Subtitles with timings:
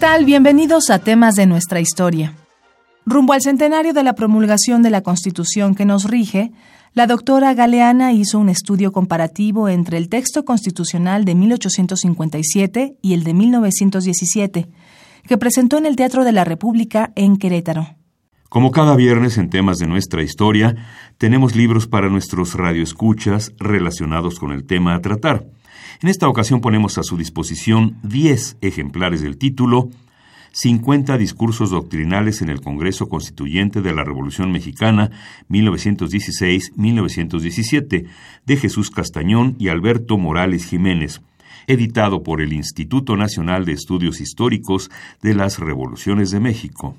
[0.00, 2.34] Bienvenidos a temas de nuestra historia.
[3.04, 6.52] Rumbo al centenario de la promulgación de la Constitución que nos rige,
[6.94, 13.24] la doctora Galeana hizo un estudio comparativo entre el texto constitucional de 1857 y el
[13.24, 14.68] de 1917,
[15.28, 17.96] que presentó en el Teatro de la República en Querétaro.
[18.48, 20.76] Como cada viernes en temas de nuestra historia,
[21.18, 25.46] tenemos libros para nuestros radioescuchas relacionados con el tema a tratar.
[26.02, 29.90] En esta ocasión ponemos a su disposición 10 ejemplares del título
[30.52, 35.10] 50 discursos doctrinales en el Congreso Constituyente de la Revolución Mexicana
[35.50, 38.06] 1916-1917
[38.46, 41.20] de Jesús Castañón y Alberto Morales Jiménez,
[41.66, 44.90] editado por el Instituto Nacional de Estudios Históricos
[45.20, 46.96] de las Revoluciones de México.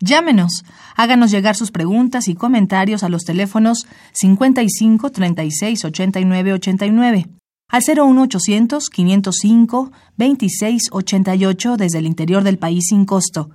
[0.00, 0.64] Llámenos,
[0.96, 7.28] háganos llegar sus preguntas y comentarios a los teléfonos 55 36 89 89
[7.68, 13.50] al 01800 505 2688 desde el interior del país sin costo.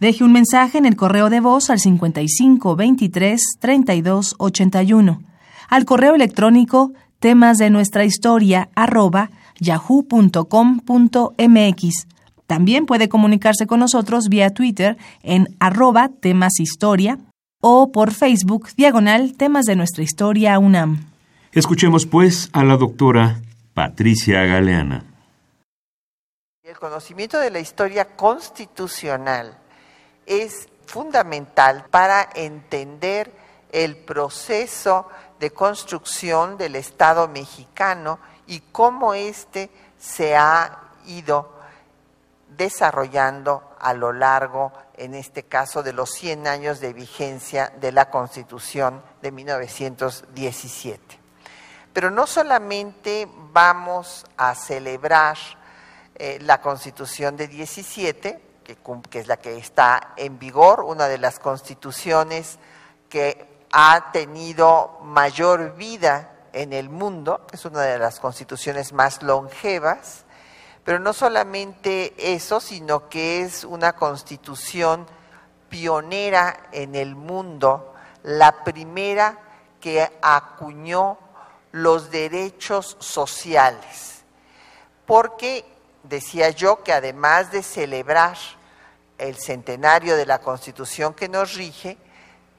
[0.00, 5.22] Deje un mensaje en el correo de voz al 55 23 32 81.
[5.68, 10.86] Al correo electrónico temas de nuestra historia arroba yahoo.com.mx.
[12.46, 17.18] También puede comunicarse con nosotros vía Twitter en arroba temas historia
[17.60, 21.04] o por Facebook diagonal temas de nuestra historia UNAM.
[21.52, 23.40] Escuchemos pues a la doctora
[23.78, 25.04] Patricia Galeana.
[26.64, 29.56] El conocimiento de la historia constitucional
[30.26, 33.30] es fundamental para entender
[33.70, 35.08] el proceso
[35.38, 38.18] de construcción del Estado mexicano
[38.48, 41.54] y cómo éste se ha ido
[42.56, 48.10] desarrollando a lo largo, en este caso, de los 100 años de vigencia de la
[48.10, 51.17] Constitución de 1917.
[51.98, 55.36] Pero no solamente vamos a celebrar
[56.14, 58.76] eh, la Constitución de 17, que,
[59.10, 62.60] que es la que está en vigor, una de las constituciones
[63.08, 70.24] que ha tenido mayor vida en el mundo, es una de las constituciones más longevas,
[70.84, 75.04] pero no solamente eso, sino que es una constitución
[75.68, 77.92] pionera en el mundo,
[78.22, 79.36] la primera
[79.80, 81.18] que acuñó
[81.72, 84.22] los derechos sociales.
[85.06, 85.64] Porque
[86.02, 88.36] decía yo que además de celebrar
[89.18, 91.96] el centenario de la Constitución que nos rige,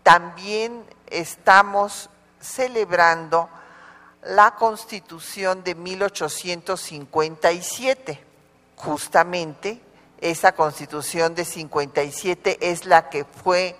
[0.03, 2.09] también estamos
[2.40, 3.50] celebrando
[4.24, 8.24] la Constitución de 1857.
[8.75, 9.81] Justamente
[10.19, 13.75] esa Constitución de 57 es la que fue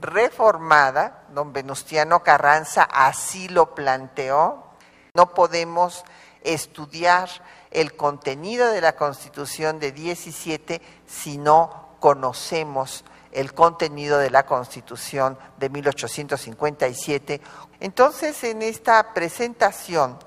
[0.00, 4.71] reformada, don Venustiano Carranza así lo planteó,
[5.14, 6.04] no podemos
[6.42, 7.28] estudiar
[7.70, 15.36] el contenido de la Constitución de 17 si no conocemos el contenido de la Constitución
[15.58, 17.42] de 1857.
[17.80, 20.18] Entonces, en esta presentación,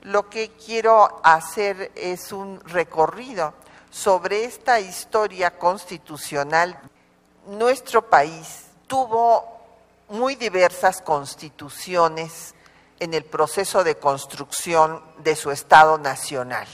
[0.00, 3.52] lo que quiero hacer es un recorrido
[3.90, 6.80] sobre esta historia constitucional.
[7.48, 9.44] Nuestro país tuvo
[10.08, 12.54] muy diversas constituciones
[13.02, 16.68] en el proceso de construcción de su Estado nacional.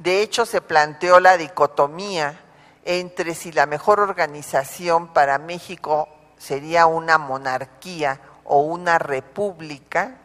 [0.00, 2.40] De hecho, se planteó la dicotomía
[2.84, 6.08] entre si la mejor organización para México
[6.38, 10.16] sería una monarquía o una república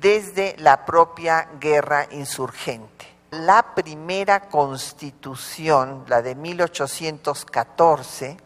[0.00, 3.04] desde la propia guerra insurgente.
[3.32, 8.36] La primera constitución, la de 1814,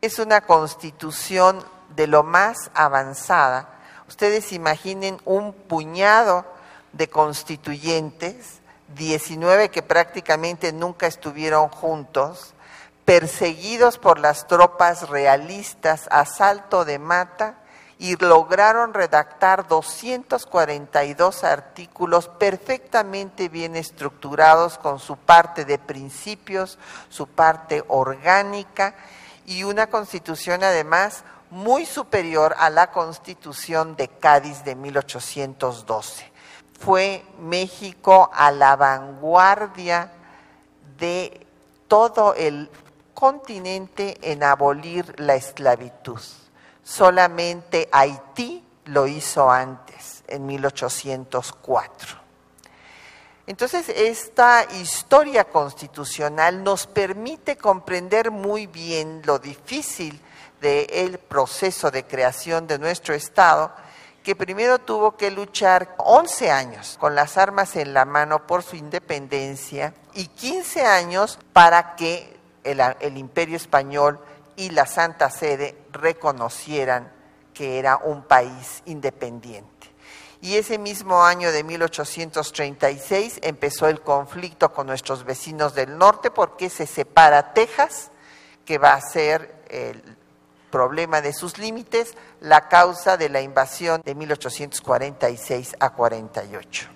[0.00, 1.62] es una constitución
[1.94, 3.75] de lo más avanzada
[4.08, 6.44] Ustedes imaginen un puñado
[6.92, 8.60] de constituyentes,
[8.94, 12.54] 19 que prácticamente nunca estuvieron juntos,
[13.04, 17.58] perseguidos por las tropas realistas a salto de mata
[17.98, 27.84] y lograron redactar 242 artículos perfectamente bien estructurados con su parte de principios, su parte
[27.88, 28.94] orgánica
[29.46, 36.32] y una constitución además muy superior a la constitución de Cádiz de 1812.
[36.78, 40.12] Fue México a la vanguardia
[40.98, 41.46] de
[41.88, 42.70] todo el
[43.14, 46.20] continente en abolir la esclavitud.
[46.82, 52.26] Solamente Haití lo hizo antes, en 1804.
[53.46, 60.20] Entonces, esta historia constitucional nos permite comprender muy bien lo difícil
[60.66, 63.70] del proceso de creación de nuestro Estado,
[64.24, 68.74] que primero tuvo que luchar 11 años con las armas en la mano por su
[68.74, 74.18] independencia y 15 años para que el, el imperio español
[74.56, 77.12] y la Santa Sede reconocieran
[77.54, 79.70] que era un país independiente.
[80.40, 86.70] Y ese mismo año de 1836 empezó el conflicto con nuestros vecinos del norte porque
[86.70, 88.10] se separa Texas,
[88.64, 90.16] que va a ser el
[90.76, 96.88] problema de sus límites, la causa de la invasión de 1846 a 48.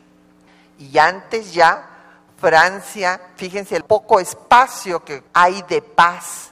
[0.80, 1.88] Y antes ya
[2.36, 6.50] Francia, fíjense el poco espacio que hay de paz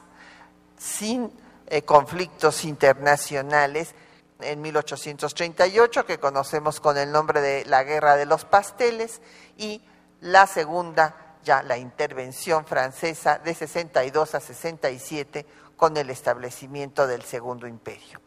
[0.78, 1.30] sin
[1.66, 3.94] eh, conflictos internacionales,
[4.40, 9.20] en 1838, que conocemos con el nombre de la Guerra de los Pasteles,
[9.58, 9.82] y
[10.22, 15.44] la segunda, ya la intervención francesa de 62 a 67
[15.78, 18.20] con el establecimiento del Segundo Imperio.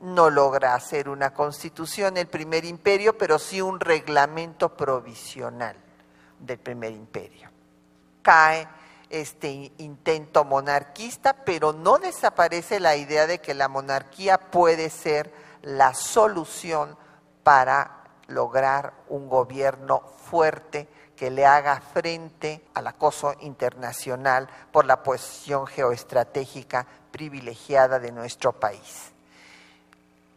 [0.00, 5.76] No logra hacer una constitución el primer imperio, pero sí un reglamento provisional
[6.38, 7.50] del primer imperio.
[8.22, 8.66] Cae
[9.10, 15.32] este intento monarquista, pero no desaparece la idea de que la monarquía puede ser
[15.62, 16.96] la solución
[17.42, 20.00] para lograr un gobierno
[20.30, 28.52] fuerte que le haga frente al acoso internacional por la posición geoestratégica privilegiada de nuestro
[28.52, 29.12] país.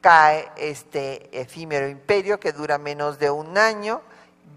[0.01, 4.01] Cae este efímero imperio que dura menos de un año,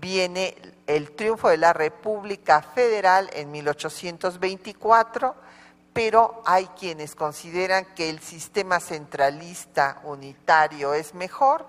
[0.00, 0.56] viene
[0.86, 5.34] el triunfo de la República Federal en 1824,
[5.92, 11.66] pero hay quienes consideran que el sistema centralista unitario es mejor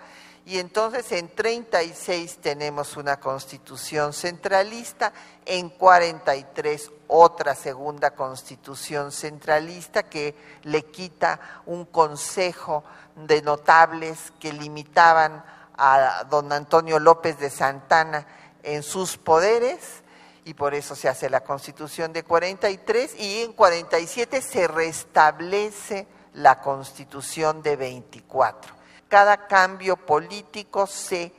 [0.51, 5.13] y entonces en 36 tenemos una constitución centralista,
[5.45, 12.83] en 43 otra segunda constitución centralista que le quita un consejo
[13.15, 15.41] de notables que limitaban
[15.77, 18.27] a don Antonio López de Santana
[18.61, 20.03] en sus poderes
[20.43, 26.59] y por eso se hace la constitución de 43 y en 47 se restablece la
[26.59, 28.80] constitución de 24.
[29.11, 31.33] Cada cambio político se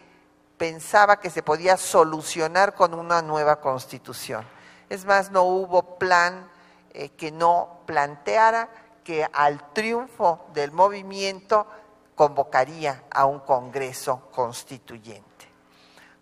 [0.59, 4.45] pensaba que se podía solucionar con una nueva constitución.
[4.91, 6.51] Es más, no hubo plan
[6.93, 8.69] eh, que no planteara
[9.03, 11.67] que al triunfo del movimiento
[12.15, 15.49] convocaría a un Congreso constituyente.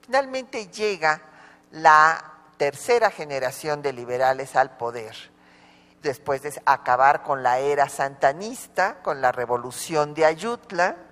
[0.02, 1.20] Finalmente llega
[1.73, 5.17] la tercera generación de liberales al poder,
[6.00, 11.10] después de acabar con la era santanista, con la revolución de Ayutla.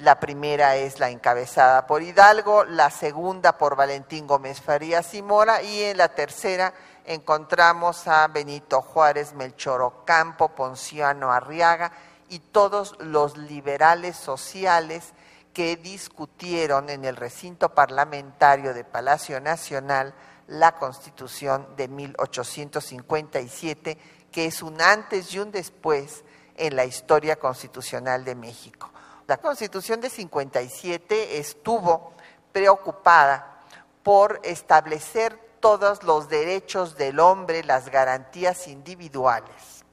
[0.00, 5.62] La primera es la encabezada por Hidalgo, la segunda por Valentín Gómez Farías y Mora,
[5.62, 6.72] y en la tercera
[7.04, 11.92] encontramos a Benito Juárez, Melchor Ocampo, Ponciano Arriaga
[12.30, 15.12] y todos los liberales sociales
[15.52, 20.14] que discutieron en el recinto parlamentario de Palacio Nacional
[20.46, 23.98] la Constitución de 1857,
[24.32, 26.24] que es un antes y un después
[26.56, 28.90] en la historia constitucional de México.
[29.30, 32.14] La Constitución de 57 estuvo
[32.50, 33.60] preocupada
[34.02, 39.84] por establecer todos los derechos del hombre, las garantías individuales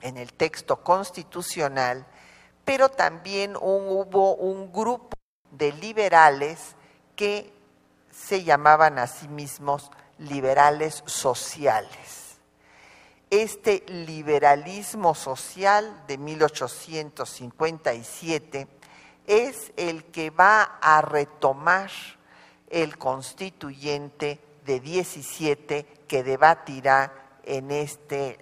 [0.00, 2.06] en el texto constitucional,
[2.64, 5.18] pero también hubo un grupo
[5.50, 6.76] de liberales
[7.14, 7.52] que
[8.10, 12.25] se llamaban a sí mismos liberales sociales.
[13.30, 18.68] Este liberalismo social de 1857
[19.26, 21.90] es el que va a retomar
[22.70, 27.12] el constituyente de 17 que debatirá
[27.44, 28.38] en este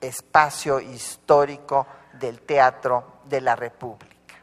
[0.00, 4.34] espacio histórico del Teatro de la República.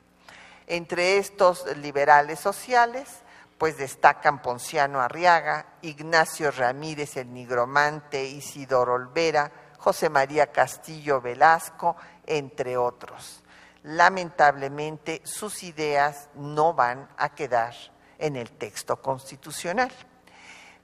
[0.68, 3.10] Entre estos liberales sociales
[3.58, 11.96] pues destacan Ponciano Arriaga, Ignacio Ramírez el Nigromante, Isidoro Olvera, José María Castillo Velasco,
[12.28, 13.42] entre otros.
[13.82, 17.74] Lamentablemente sus ideas no van a quedar
[18.20, 19.92] en el texto constitucional.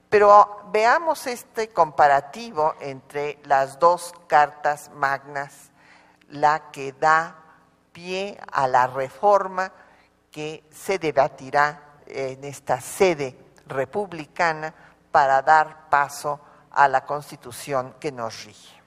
[0.08, 5.70] Pero veamos este comparativo entre las dos cartas magnas
[6.30, 7.36] la que da
[7.92, 9.70] pie a la reforma
[10.32, 13.38] que se debatirá en esta sede
[13.68, 14.74] republicana
[15.12, 16.40] para dar paso
[16.72, 18.77] a la constitución que nos rige.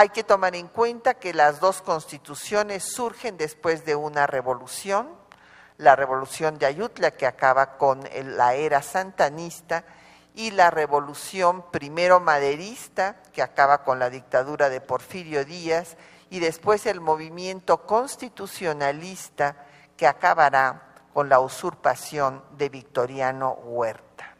[0.00, 5.08] Hay que tomar en cuenta que las dos constituciones surgen después de una revolución,
[5.76, 9.82] la revolución de Ayutla que acaba con la era santanista
[10.36, 15.96] y la revolución primero maderista que acaba con la dictadura de Porfirio Díaz
[16.30, 24.36] y después el movimiento constitucionalista que acabará con la usurpación de Victoriano Huerta.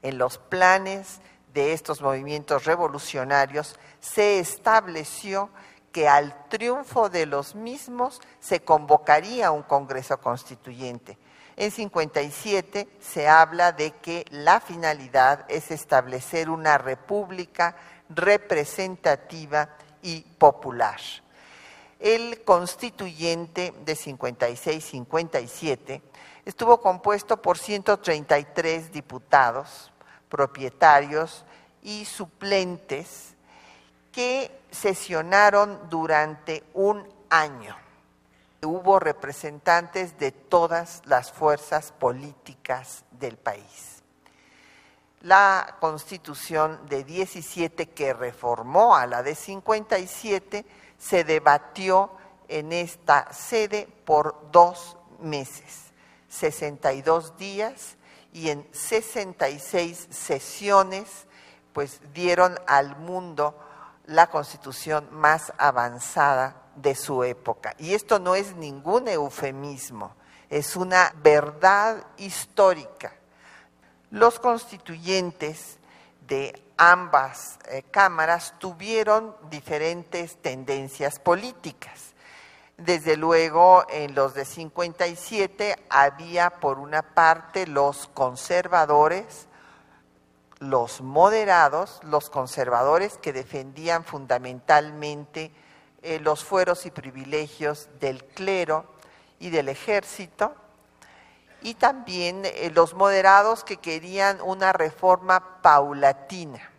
[0.00, 1.20] En los planes
[1.58, 5.50] de estos movimientos revolucionarios se estableció
[5.90, 11.18] que al triunfo de los mismos se convocaría un Congreso Constituyente.
[11.56, 17.74] En 57 se habla de que la finalidad es establecer una república
[18.08, 21.00] representativa y popular.
[21.98, 26.02] El constituyente de 56-57
[26.44, 29.90] estuvo compuesto por 133 diputados,
[30.28, 31.44] propietarios
[31.82, 33.34] y suplentes
[34.12, 37.76] que sesionaron durante un año.
[38.62, 44.02] Hubo representantes de todas las fuerzas políticas del país.
[45.22, 50.64] La constitución de 17 que reformó a la de 57
[50.96, 52.10] se debatió
[52.48, 55.92] en esta sede por dos meses,
[56.28, 57.96] 62 días
[58.32, 61.27] y en 66 sesiones,
[61.78, 63.56] pues dieron al mundo
[64.06, 67.76] la constitución más avanzada de su época.
[67.78, 70.12] Y esto no es ningún eufemismo,
[70.50, 73.12] es una verdad histórica.
[74.10, 75.78] Los constituyentes
[76.26, 82.12] de ambas eh, cámaras tuvieron diferentes tendencias políticas.
[82.76, 89.46] Desde luego, en los de 57 había por una parte los conservadores,
[90.60, 95.52] los moderados, los conservadores que defendían fundamentalmente
[96.02, 98.86] eh, los fueros y privilegios del clero
[99.38, 100.54] y del ejército,
[101.60, 106.70] y también eh, los moderados que querían una reforma paulatina.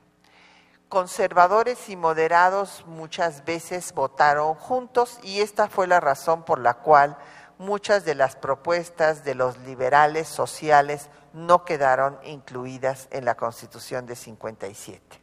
[0.88, 7.18] Conservadores y moderados muchas veces votaron juntos y esta fue la razón por la cual
[7.60, 14.16] muchas de las propuestas de los liberales sociales no quedaron incluidas en la Constitución de
[14.16, 15.22] 57.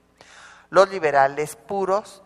[0.71, 2.23] Los liberales puros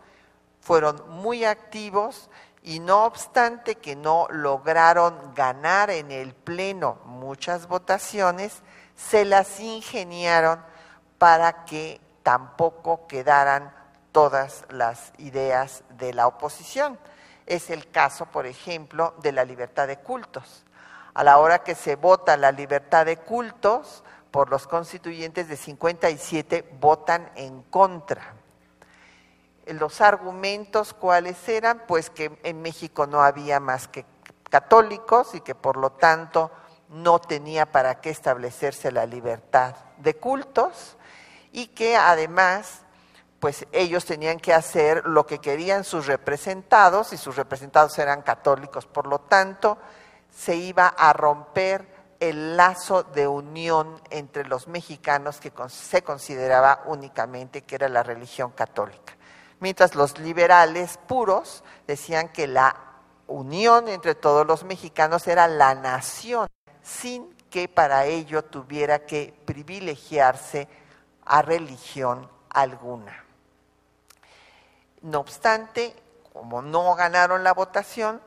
[0.59, 2.29] fueron muy activos
[2.63, 8.61] y no obstante que no lograron ganar en el Pleno muchas votaciones,
[8.95, 10.63] se las ingeniaron
[11.17, 13.73] para que tampoco quedaran
[14.11, 16.99] todas las ideas de la oposición.
[17.47, 20.65] Es el caso, por ejemplo, de la libertad de cultos
[21.13, 26.77] a la hora que se vota la libertad de cultos por los constituyentes de 57
[26.79, 28.33] votan en contra.
[29.65, 34.05] Los argumentos cuáles eran, pues que en México no había más que
[34.49, 36.51] católicos y que por lo tanto
[36.89, 40.97] no tenía para qué establecerse la libertad de cultos
[41.53, 42.81] y que además
[43.39, 48.85] pues ellos tenían que hacer lo que querían sus representados y sus representados eran católicos,
[48.85, 49.79] por lo tanto
[50.31, 51.87] se iba a romper
[52.19, 58.51] el lazo de unión entre los mexicanos que se consideraba únicamente que era la religión
[58.51, 59.13] católica.
[59.59, 62.75] Mientras los liberales puros decían que la
[63.27, 66.47] unión entre todos los mexicanos era la nación,
[66.83, 70.67] sin que para ello tuviera que privilegiarse
[71.25, 73.23] a religión alguna.
[75.01, 75.95] No obstante,
[76.33, 78.21] como no ganaron la votación,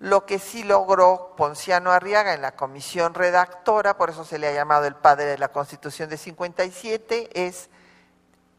[0.00, 4.52] lo que sí logró Ponciano Arriaga en la comisión redactora, por eso se le ha
[4.52, 7.68] llamado el padre de la Constitución de 57, es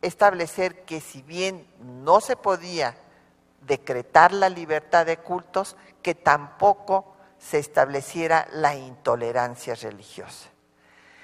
[0.01, 2.98] establecer que si bien no se podía
[3.62, 10.50] decretar la libertad de cultos, que tampoco se estableciera la intolerancia religiosa.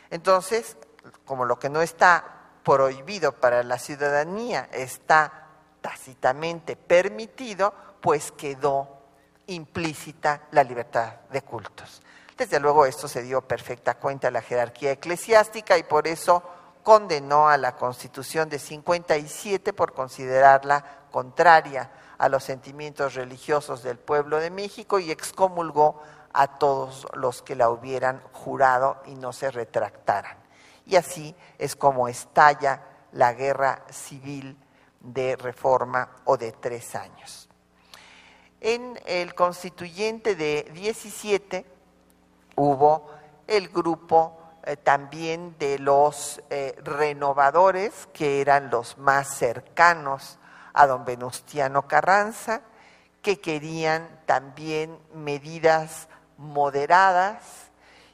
[0.09, 0.77] Entonces,
[1.25, 2.23] como lo que no está
[2.63, 5.47] prohibido para la ciudadanía está
[5.81, 8.94] tácitamente permitido, pues quedó
[9.47, 12.01] implícita la libertad de cultos.
[12.37, 16.43] Desde luego esto se dio perfecta cuenta a la jerarquía eclesiástica y por eso
[16.83, 24.39] condenó a la Constitución de 57 por considerarla contraria a los sentimientos religiosos del pueblo
[24.39, 26.01] de México y excomulgó
[26.33, 30.37] a todos los que la hubieran jurado y no se retractaran.
[30.85, 32.83] Y así es como estalla
[33.13, 34.57] la guerra civil
[34.99, 37.44] de reforma o de tres años.
[38.67, 41.63] En el constituyente de 17
[42.55, 43.11] hubo
[43.45, 50.39] el grupo eh, también de los eh, renovadores, que eran los más cercanos
[50.73, 52.63] a don Venustiano Carranza,
[53.21, 56.07] que querían también medidas
[56.39, 57.69] moderadas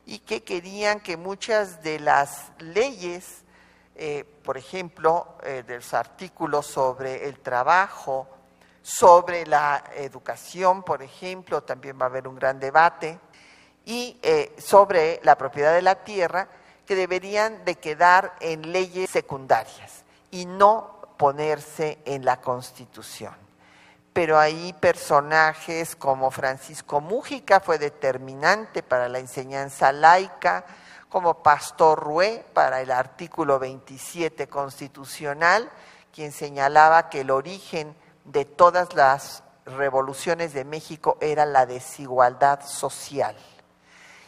[0.06, 3.46] y que querían que muchas de las leyes,
[3.96, 8.28] eh, por ejemplo, de los artículos sobre el trabajo,
[8.82, 13.20] sobre la educación, por ejemplo, también va a haber un gran debate,
[13.86, 16.48] y eh, sobre la propiedad de la tierra
[16.86, 23.34] que deberían de quedar en leyes secundarias y no ponerse en la Constitución.
[24.14, 30.66] Pero ahí personajes como Francisco Mújica fue determinante para la enseñanza laica,
[31.08, 35.70] como Pastor Rué para el artículo 27 constitucional,
[36.14, 43.36] quien señalaba que el origen de todas las revoluciones de México era la desigualdad social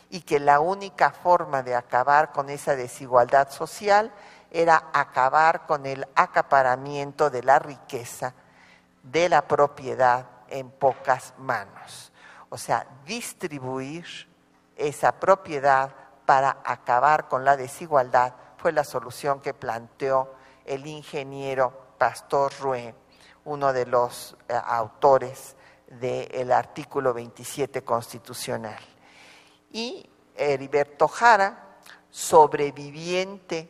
[0.09, 4.11] y que la única forma de acabar con esa desigualdad social
[4.51, 8.35] era acabar con el acaparamiento de la riqueza,
[9.01, 12.11] de la propiedad en pocas manos.
[12.49, 14.05] O sea, distribuir
[14.75, 15.91] esa propiedad
[16.25, 20.35] para acabar con la desigualdad fue la solución que planteó
[20.65, 22.93] el ingeniero Pastor Rué,
[23.45, 25.55] uno de los eh, autores
[25.87, 28.79] del artículo 27 constitucional
[29.71, 31.77] y Heriberto Jara,
[32.09, 33.69] sobreviviente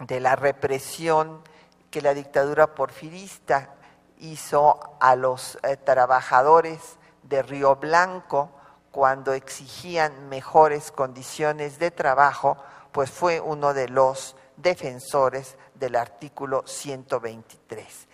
[0.00, 1.42] de la represión
[1.90, 3.74] que la dictadura porfirista
[4.18, 8.50] hizo a los eh, trabajadores de Río Blanco
[8.90, 12.56] cuando exigían mejores condiciones de trabajo,
[12.92, 18.07] pues fue uno de los defensores del artículo 123.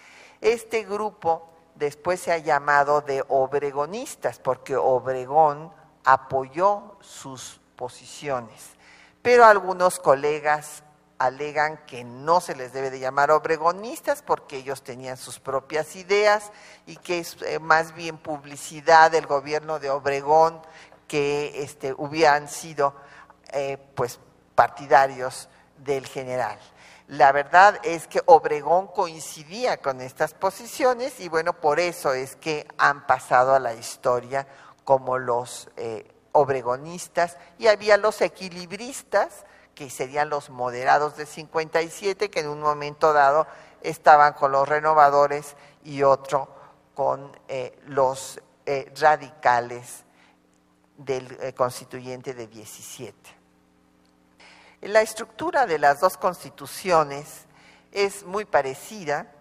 [0.45, 5.73] Este grupo después se ha llamado de obregonistas, porque Obregón
[6.05, 8.77] apoyó sus posiciones,
[9.23, 10.83] pero algunos colegas
[11.17, 16.53] alegan que no se les debe de llamar obregonistas porque ellos tenían sus propias ideas
[16.85, 20.61] y que es eh, más bien publicidad del gobierno de Obregón
[21.09, 22.95] que este, hubieran sido
[23.51, 24.21] eh, pues
[24.55, 26.59] partidarios del general.
[27.09, 32.67] La verdad es que Obregón coincidía con estas posiciones y bueno, por eso es que
[32.79, 34.47] han pasado a la historia
[34.85, 42.41] como los eh, obregonistas, y había los equilibristas, que serían los moderados de 57, que
[42.41, 43.47] en un momento dado
[43.83, 46.49] estaban con los renovadores y otro
[46.95, 50.05] con eh, los eh, radicales
[50.97, 53.44] del constituyente de 17.
[54.85, 57.47] La estructura de las dos constituciones
[57.91, 59.33] es muy parecida,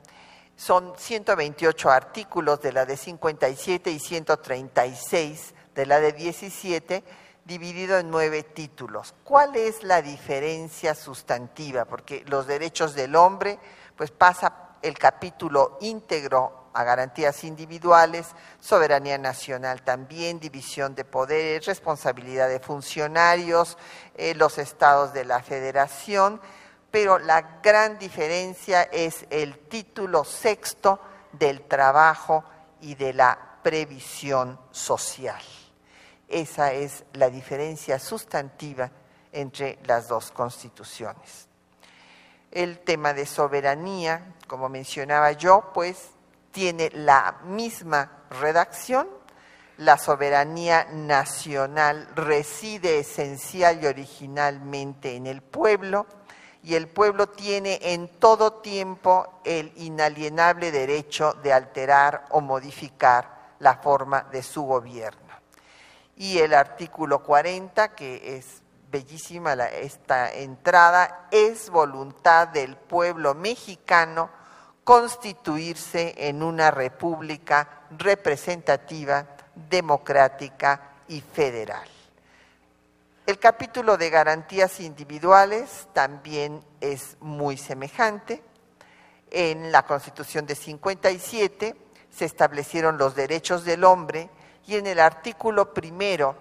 [0.56, 7.04] son 128 artículos de la de 57 y 136 de la de 17,
[7.44, 9.14] dividido en nueve títulos.
[9.26, 11.84] ¿Cuál es la diferencia sustantiva?
[11.84, 13.60] Porque los derechos del hombre,
[13.98, 18.28] pues pasa el capítulo íntegro a garantías individuales,
[18.60, 23.78] soberanía nacional también, división de poderes, responsabilidad de funcionarios,
[24.16, 26.42] eh, los estados de la federación,
[26.90, 31.00] pero la gran diferencia es el título sexto
[31.32, 32.44] del trabajo
[32.82, 35.42] y de la previsión social.
[36.28, 38.90] Esa es la diferencia sustantiva
[39.32, 41.48] entre las dos constituciones.
[42.52, 46.12] El tema de soberanía, como mencionaba yo, pues
[46.54, 49.10] tiene la misma redacción.
[49.78, 56.06] La soberanía nacional reside esencial y originalmente en el pueblo
[56.62, 63.76] y el pueblo tiene en todo tiempo el inalienable derecho de alterar o modificar la
[63.78, 65.20] forma de su gobierno.
[66.16, 74.30] Y el artículo 40, que es bellísima esta entrada, es voluntad del pueblo mexicano
[74.84, 79.26] constituirse en una república representativa,
[79.70, 81.88] democrática y federal.
[83.26, 88.44] El capítulo de garantías individuales también es muy semejante.
[89.32, 91.76] En la Constitución de 57
[92.10, 94.30] se establecieron los derechos del hombre
[94.68, 96.36] y en el artículo primero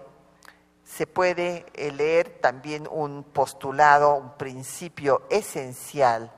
[0.83, 6.31] se puede leer también un postulado, un principio esencial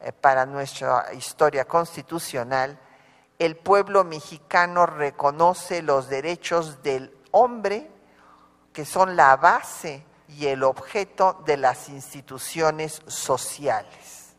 [0.00, 2.78] eh, para nuestra historia constitucional.
[3.38, 7.90] El pueblo mexicano reconoce los derechos del hombre
[8.72, 14.34] que son la base y el objeto de las instituciones sociales.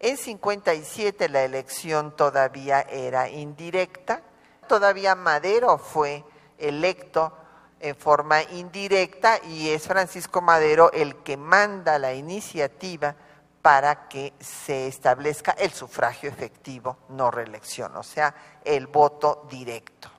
[0.00, 4.22] En 57 la elección todavía era indirecta
[4.68, 6.24] todavía Madero fue
[6.58, 7.32] electo
[7.80, 13.16] en forma indirecta y es Francisco Madero el que manda la iniciativa
[13.62, 20.10] para que se establezca el sufragio efectivo, no reelección, o sea, el voto directo.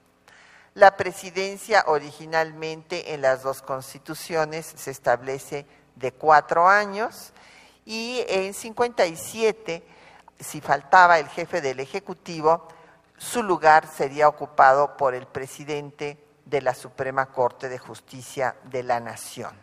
[0.75, 7.33] La presidencia originalmente en las dos constituciones se establece de cuatro años
[7.85, 9.83] y en 57,
[10.39, 12.67] si faltaba el jefe del Ejecutivo,
[13.17, 18.99] su lugar sería ocupado por el presidente de la Suprema Corte de Justicia de la
[18.99, 19.53] Nación.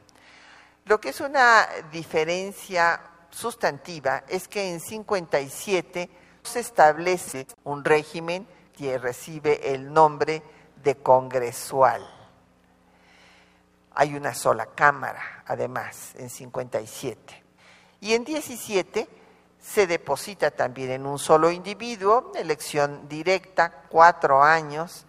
[0.85, 3.01] Lo que es una diferencia
[3.37, 6.09] sustantiva es que en 57
[6.43, 10.43] se establece un régimen que recibe el nombre
[10.83, 12.03] de congresual.
[13.95, 17.45] Hay una sola cámara, además, en 57.
[18.01, 19.07] Y en 17
[19.61, 25.07] se deposita también en un solo individuo, elección directa, cuatro años,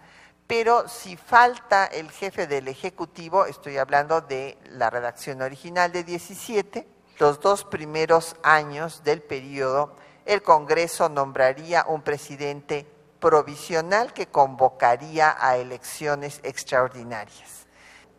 [0.47, 6.96] pero si falta el jefe del Ejecutivo, estoy hablando de la redacción original de 17,
[7.19, 12.85] los dos primeros años del periodo, el Congreso nombraría un presidente
[13.19, 17.65] provisional que convocaría a elecciones extraordinarias.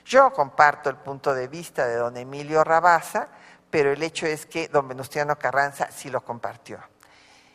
[0.05, 3.29] Yo comparto el punto de vista de don Emilio Rabasa,
[3.71, 6.79] pero el hecho es que don Venustiano Carranza sí lo compartió.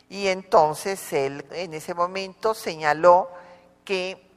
[0.08, 3.28] Y entonces él en ese momento señaló
[3.84, 4.30] que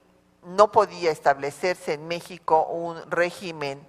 [0.43, 3.85] no podía establecerse en México un régimen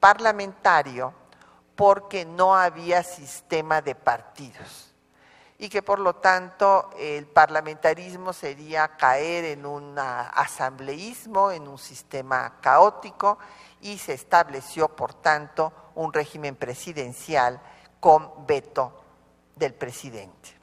[0.00, 1.12] parlamentario
[1.76, 4.94] porque no había sistema de partidos
[5.58, 12.60] y que por lo tanto el parlamentarismo sería caer en un asambleísmo, en un sistema
[12.60, 13.38] caótico
[13.80, 17.60] y se estableció por tanto un régimen presidencial
[18.00, 19.02] con veto
[19.54, 20.54] del presidente.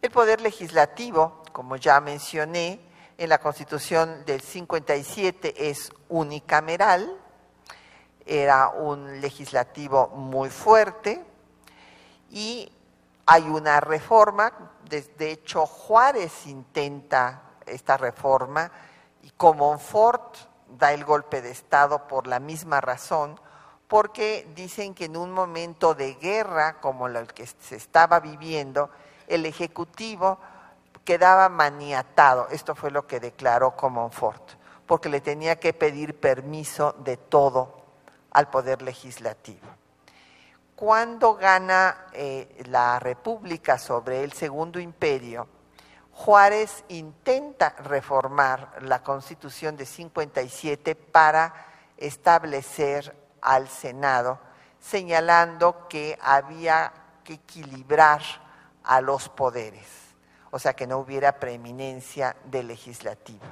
[0.00, 2.80] El poder legislativo, como ya mencioné,
[3.16, 7.23] en la Constitución del 57 es unicameral,
[8.26, 11.22] era un legislativo muy fuerte
[12.30, 12.70] y
[13.26, 14.52] hay una reforma,
[14.88, 18.70] de, hecho Juárez intenta esta reforma
[19.22, 20.36] y Comonfort
[20.78, 23.40] da el golpe de Estado por la misma razón,
[23.88, 28.90] porque dicen que en un momento de guerra como el que se estaba viviendo,
[29.26, 30.38] el Ejecutivo
[31.04, 34.52] quedaba maniatado, esto fue lo que declaró Comonfort,
[34.86, 37.83] porque le tenía que pedir permiso de todo
[38.34, 39.66] al Poder Legislativo
[40.74, 45.46] cuando gana eh, la República sobre el Segundo Imperio,
[46.12, 51.54] Juárez intenta reformar la Constitución de 57 para
[51.96, 54.38] establecer al Senado,
[54.80, 56.92] señalando que había
[57.22, 58.20] que equilibrar
[58.82, 59.86] a los poderes,
[60.50, 63.44] o sea, que no hubiera preeminencia del legislativo.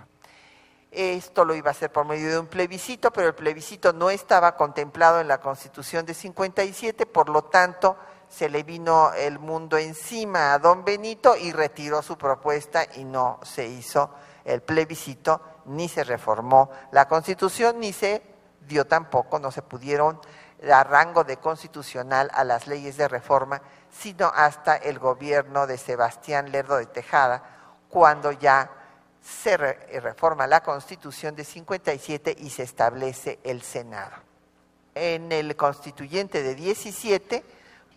[0.93, 4.57] Esto lo iba a hacer por medio de un plebiscito, pero el plebiscito no estaba
[4.57, 7.97] contemplado en la Constitución de 57, por lo tanto
[8.29, 13.41] se le vino el mundo encima a don Benito y retiró su propuesta y no
[13.43, 14.11] se hizo
[14.45, 18.23] el plebiscito, ni se reformó la Constitución, ni se
[18.61, 20.21] dio tampoco, no se pudieron
[20.61, 26.53] dar rango de constitucional a las leyes de reforma, sino hasta el gobierno de Sebastián
[26.53, 27.43] Lerdo de Tejada,
[27.89, 28.82] cuando ya
[29.23, 34.17] se eh, reforma la Constitución de 57 y se establece el Senado.
[34.95, 37.45] En el constituyente de 17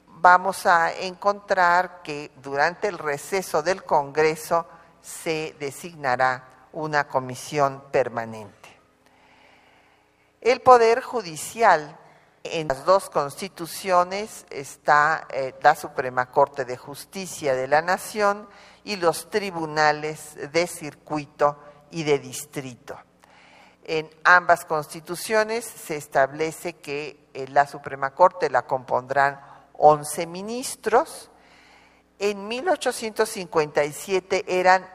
[0.07, 4.65] vamos a encontrar que durante el receso del Congreso
[5.01, 8.69] se designará una comisión permanente.
[10.41, 11.97] El Poder Judicial
[12.43, 18.47] en las dos constituciones está eh, la Suprema Corte de Justicia de la Nación
[18.85, 21.57] y los tribunales de circuito
[21.91, 22.97] y de distrito.
[23.83, 29.39] En ambas constituciones se establece que eh, la Suprema Corte la compondrán
[29.73, 31.29] 11 ministros.
[32.17, 34.87] En 1857 eran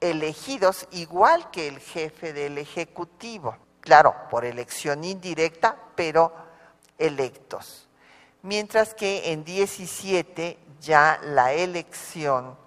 [0.00, 6.32] elegidos igual que el jefe del Ejecutivo, claro, por elección indirecta, pero
[6.98, 7.88] electos.
[8.42, 12.63] Mientras que en 17 ya la elección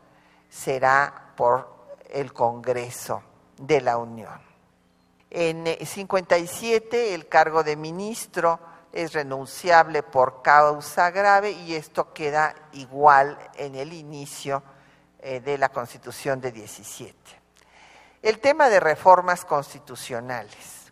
[0.50, 1.76] será por
[2.10, 3.22] el Congreso
[3.58, 4.40] de la Unión.
[5.30, 8.60] En 57 el cargo de ministro
[8.94, 14.64] es renunciable por causa grave y esto queda igual en el inicio
[15.20, 17.16] eh, de la Constitución de 17.
[18.22, 20.92] El tema de reformas constitucionales.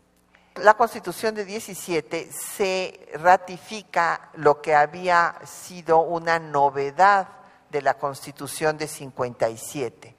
[0.55, 7.27] La Constitución de 17 se ratifica lo que había sido una novedad
[7.69, 10.15] de la Constitución de 57.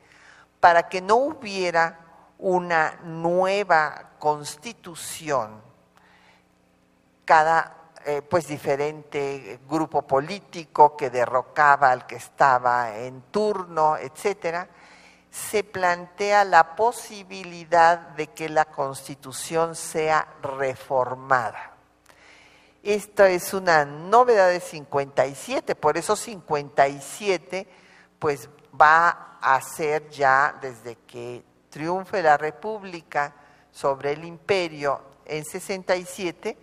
[0.61, 2.01] para que no hubiera
[2.39, 5.63] una nueva constitución,
[7.25, 14.69] cada eh, pues diferente grupo político que derrocaba al que estaba en turno, etcétera,
[15.31, 21.76] se plantea la posibilidad de que la Constitución sea reformada.
[22.87, 27.67] Esta es una novedad de 57, por eso 57
[28.21, 28.49] pues
[28.81, 33.35] va a ser ya desde que triunfe la República
[33.73, 36.57] sobre el imperio en 67,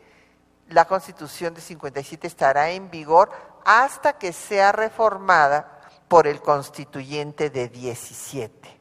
[0.70, 3.30] la Constitución de 57 estará en vigor
[3.66, 8.80] hasta que sea reformada por el constituyente de 17.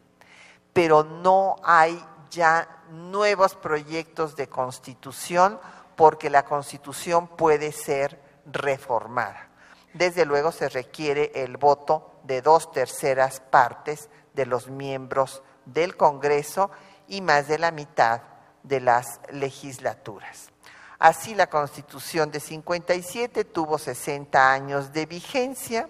[0.72, 2.00] Pero no hay
[2.31, 5.59] ya nuevos proyectos de constitución
[5.96, 9.48] porque la constitución puede ser reformada.
[9.94, 16.70] Desde luego se requiere el voto de dos terceras partes de los miembros del Congreso
[17.09, 18.22] y más de la mitad
[18.62, 20.50] de las legislaturas.
[20.98, 25.88] Así la Constitución de 57 tuvo 60 años de vigencia,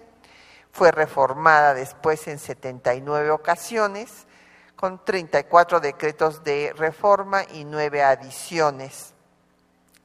[0.71, 4.25] fue reformada después en 79 ocasiones,
[4.75, 9.12] con 34 decretos de reforma y nueve adiciones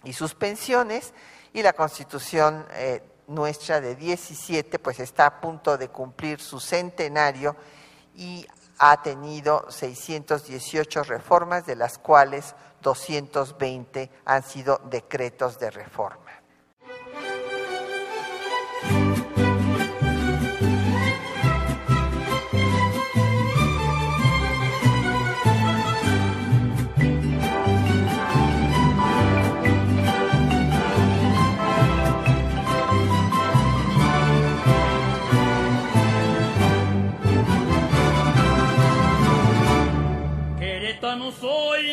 [0.05, 1.13] y suspensiones,
[1.53, 7.57] y la Constitución eh, nuestra de 17 pues está a punto de cumplir su centenario
[8.15, 8.47] y
[8.79, 16.28] ha tenido 618 reformas, de las cuales 220 han sido decretos de reforma.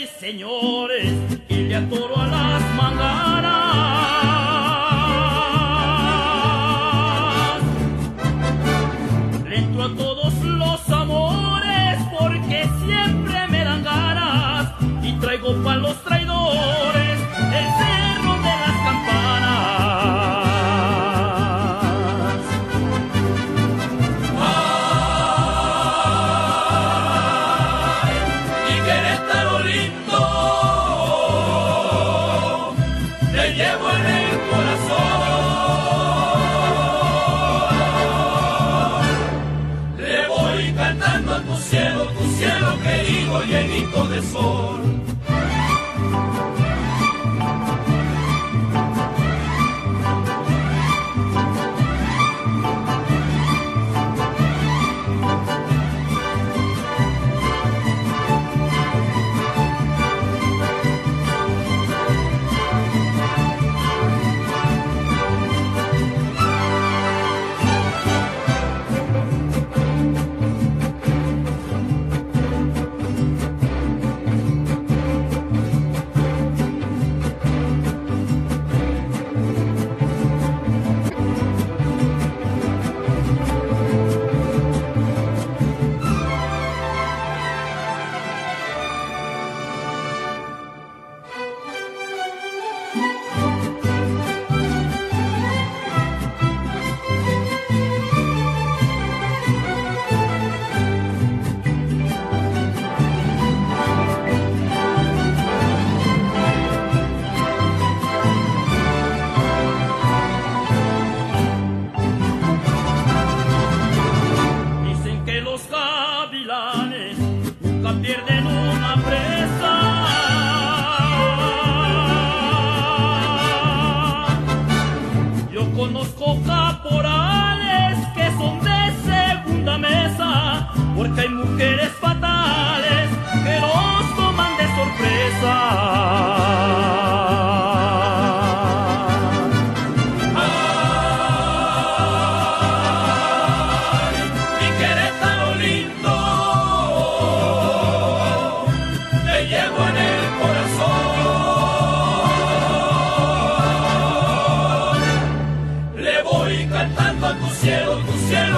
[0.07, 1.13] Señores,
[1.49, 3.55] y le atoro a las manganas.
[9.47, 16.01] Le entro a todos los amores porque siempre me dan ganas y traigo para los
[16.03, 16.94] traidores
[43.47, 45.04] llenito de sol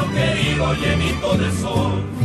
[0.05, 2.16] querido, llenito de sol.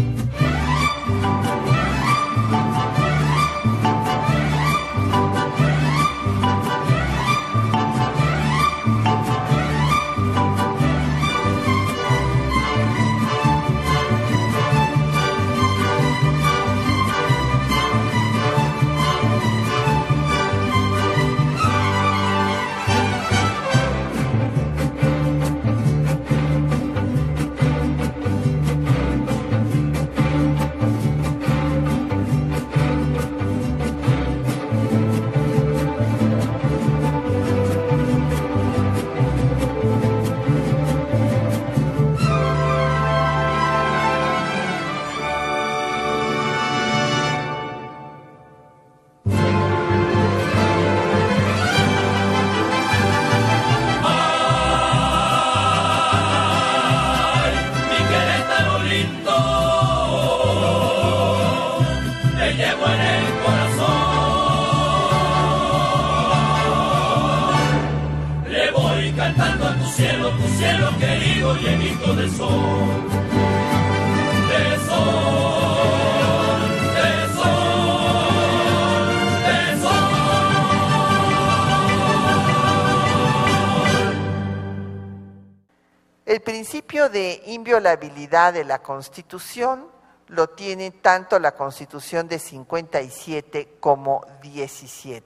[87.53, 89.87] Inviolabilidad de la Constitución
[90.29, 95.25] lo tiene tanto la Constitución de 57 como 17.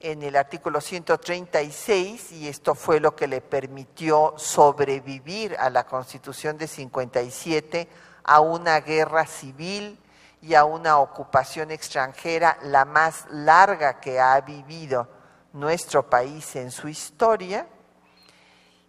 [0.00, 6.56] En el artículo 136, y esto fue lo que le permitió sobrevivir a la Constitución
[6.56, 7.88] de 57,
[8.24, 9.98] a una guerra civil
[10.42, 15.08] y a una ocupación extranjera la más larga que ha vivido
[15.52, 17.66] nuestro país en su historia,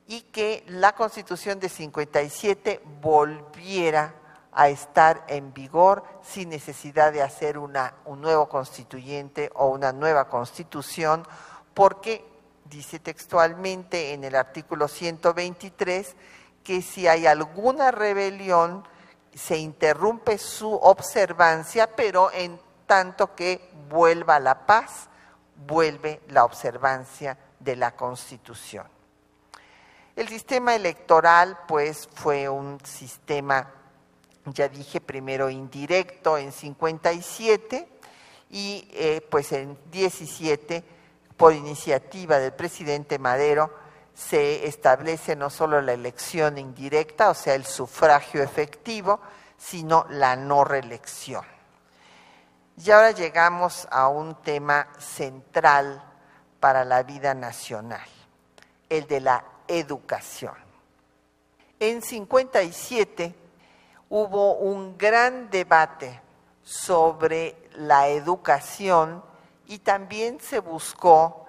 [0.10, 4.16] y que la Constitución de 57 volviera
[4.52, 10.28] a estar en vigor sin necesidad de hacer una, un nuevo constituyente o una nueva
[10.28, 11.28] constitución,
[11.76, 12.26] porque
[12.66, 16.16] dice textualmente en el artículo 123
[16.64, 18.88] que si hay alguna rebelión
[19.36, 25.08] se interrumpe su observancia, pero en tanto que vuelva la paz,
[25.68, 28.88] vuelve la observancia de la Constitución.
[30.20, 33.72] El sistema electoral, pues, fue un sistema,
[34.48, 37.88] ya dije, primero indirecto en 57
[38.50, 40.84] y eh, pues en 17,
[41.38, 43.74] por iniciativa del presidente Madero,
[44.14, 49.22] se establece no solo la elección indirecta, o sea, el sufragio efectivo,
[49.58, 51.46] sino la no reelección.
[52.76, 56.04] Y ahora llegamos a un tema central
[56.60, 58.10] para la vida nacional,
[58.90, 60.54] el de la educación.
[61.80, 63.34] En 57
[64.10, 66.20] hubo un gran debate
[66.64, 69.24] sobre la educación
[69.68, 71.46] y también se buscó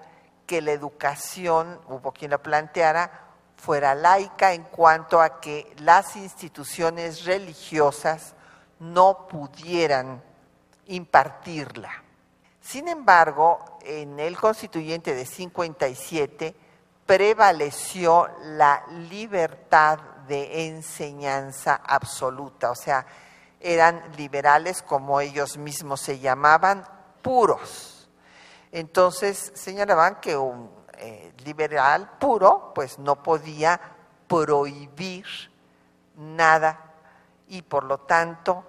[0.46, 7.24] que la educación, hubo quien lo planteara, fuera laica en cuanto a que las instituciones
[7.24, 8.34] religiosas
[8.78, 10.22] no pudieran
[10.86, 11.90] impartirla.
[12.60, 16.54] Sin embargo, en el constituyente de 57
[17.10, 23.04] prevaleció la libertad de enseñanza absoluta, o sea,
[23.58, 26.86] eran liberales como ellos mismos se llamaban,
[27.20, 28.08] puros.
[28.70, 33.80] Entonces señalaban que un eh, liberal puro pues no podía
[34.28, 35.26] prohibir
[36.14, 36.78] nada
[37.48, 38.62] y por lo tanto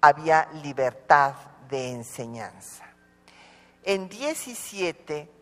[0.00, 1.34] había libertad
[1.68, 2.84] de enseñanza.
[3.82, 5.39] En 17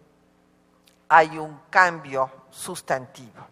[1.08, 3.46] hay un cambio sustantivo.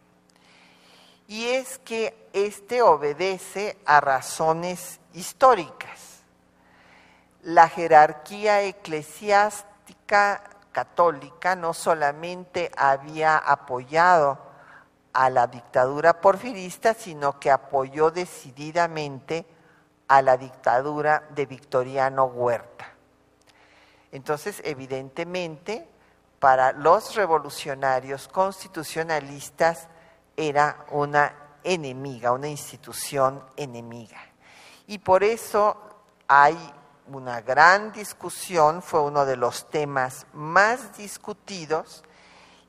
[1.28, 6.20] Y es que este obedece a razones históricas.
[7.42, 10.42] La jerarquía eclesiástica
[10.72, 14.38] católica no solamente había apoyado
[15.12, 19.46] a la dictadura porfirista, sino que apoyó decididamente
[20.08, 22.86] a la dictadura de Victoriano Huerta.
[24.12, 25.88] Entonces, evidentemente,
[26.38, 29.88] para los revolucionarios constitucionalistas
[30.36, 31.34] era una
[31.64, 34.20] enemiga, una institución enemiga.
[34.86, 35.76] Y por eso
[36.28, 36.56] hay
[37.08, 42.04] una gran discusión, fue uno de los temas más discutidos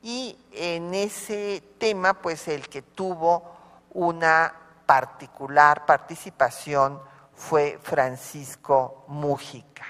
[0.01, 3.55] y en ese tema pues el que tuvo
[3.91, 4.53] una
[4.85, 7.01] particular participación
[7.35, 9.85] fue Francisco Mújica.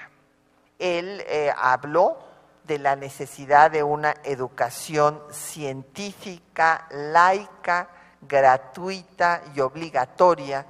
[0.78, 2.27] Él eh, habló
[2.68, 7.88] de la necesidad de una educación científica, laica,
[8.20, 10.66] gratuita y obligatoria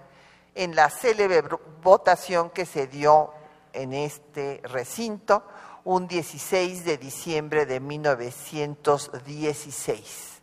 [0.55, 1.42] en la célebre
[1.82, 3.32] votación que se dio
[3.72, 5.42] en este recinto
[5.84, 10.40] un 16 de diciembre de 1916,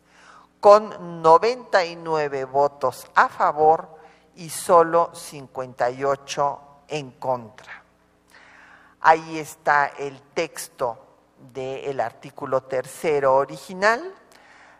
[0.59, 3.95] con 99 votos a favor
[4.35, 7.81] y solo 58 en contra.
[8.99, 11.04] Ahí está el texto
[11.53, 14.13] del artículo tercero original.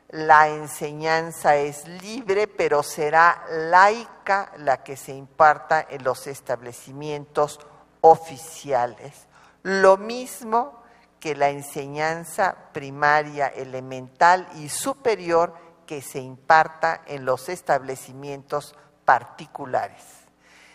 [0.10, 7.60] La enseñanza es libre, pero será laica la que se imparta en los establecimientos
[8.02, 9.28] oficiales.
[9.64, 10.84] Lo mismo
[11.20, 15.56] que la enseñanza primaria, elemental y superior
[15.88, 20.04] que se imparta en los establecimientos particulares.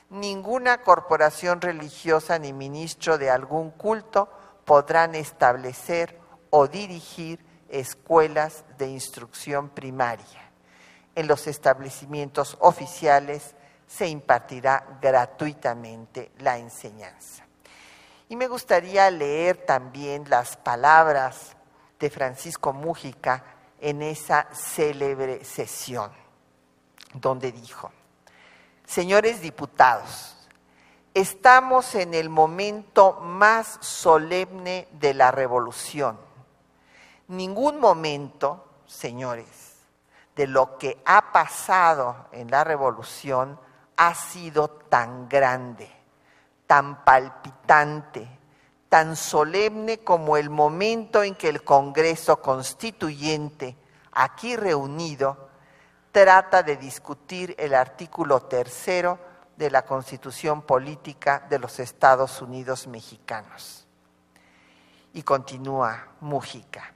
[0.08, 4.28] Ninguna corporación religiosa ni ministro de algún culto
[4.70, 6.16] podrán establecer
[6.50, 10.52] o dirigir escuelas de instrucción primaria.
[11.16, 13.56] En los establecimientos oficiales
[13.88, 17.44] se impartirá gratuitamente la enseñanza.
[18.28, 21.56] Y me gustaría leer también las palabras
[21.98, 23.42] de Francisco Mújica
[23.80, 26.12] en esa célebre sesión.
[27.12, 27.90] donde dijo,
[28.86, 30.39] señores diputados,
[31.14, 36.18] estamos en el momento más solemne de la revolución.
[37.28, 39.78] Ningún momento, señores,
[40.36, 43.58] de lo que ha pasado en la revolución
[43.96, 45.90] ha sido tan grande,
[46.66, 48.28] tan palpitante,
[48.88, 53.76] tan solemne como el momento en que el Congreso Constituyente,
[54.12, 55.50] aquí reunido,
[56.12, 59.29] trata de discutir el artículo tercero
[59.60, 63.86] de la Constitución Política de los Estados Unidos Mexicanos.
[65.12, 66.94] Y continúa Mújica.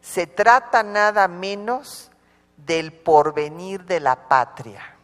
[0.00, 2.12] Se trata nada menos
[2.56, 4.94] del porvenir de la patria,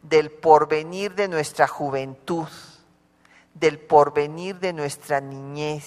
[0.00, 2.48] del porvenir de nuestra juventud,
[3.52, 5.84] del porvenir de nuestra niñez,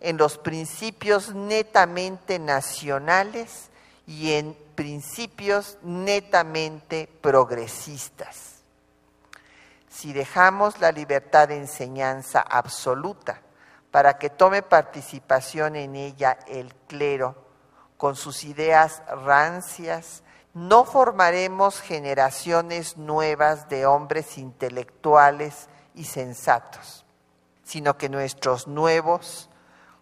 [0.00, 3.68] en los principios netamente nacionales
[4.06, 8.49] y en principios netamente progresistas.
[9.90, 13.42] Si dejamos la libertad de enseñanza absoluta
[13.90, 17.34] para que tome participación en ella el clero
[17.96, 20.22] con sus ideas rancias,
[20.54, 27.04] no formaremos generaciones nuevas de hombres intelectuales y sensatos,
[27.64, 29.50] sino que nuestros nuevos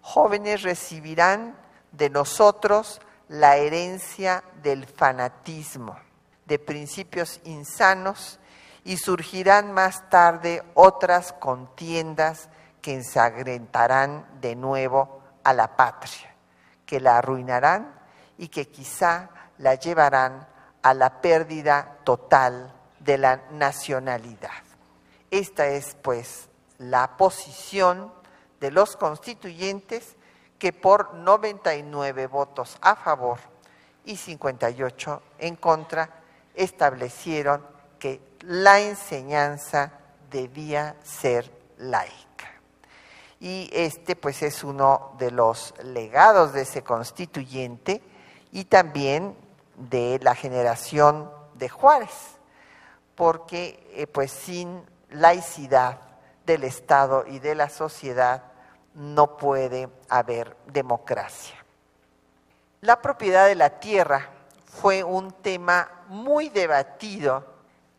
[0.01, 1.57] jóvenes recibirán
[1.93, 5.99] de nosotros la herencia del fanatismo,
[6.47, 8.39] de principios insanos,
[8.89, 12.49] y surgirán más tarde otras contiendas
[12.81, 16.35] que ensangrentarán de nuevo a la patria,
[16.87, 17.93] que la arruinarán
[18.39, 19.29] y que quizá
[19.59, 20.49] la llevarán
[20.81, 24.63] a la pérdida total de la nacionalidad.
[25.31, 28.11] Esta es pues la posición
[28.59, 30.17] de los constituyentes
[30.59, 33.39] que por 99 votos a favor
[34.07, 36.09] y 58 en contra
[36.55, 39.93] establecieron que la enseñanza
[40.31, 42.27] debía ser laica.
[43.41, 48.03] Y este pues es uno de los legados de ese constituyente
[48.51, 49.37] y también
[49.77, 52.39] de la generación de Juárez,
[53.15, 56.01] porque eh, pues sin laicidad
[56.47, 58.45] del Estado y de la sociedad
[58.95, 61.55] no puede haber democracia.
[62.81, 64.31] La propiedad de la tierra
[64.65, 67.58] fue un tema muy debatido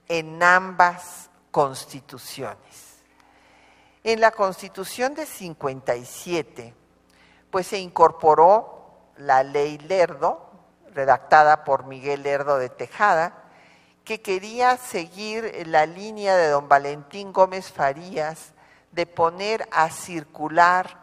[0.09, 2.97] en ambas constituciones.
[4.03, 6.73] En la constitución de 57,
[7.49, 10.49] pues se incorporó la ley Lerdo,
[10.93, 13.43] redactada por Miguel Lerdo de Tejada,
[14.03, 18.53] que quería seguir la línea de don Valentín Gómez Farías
[18.91, 20.97] de poner a circular